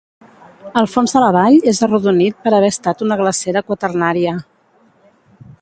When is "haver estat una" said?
2.55-3.21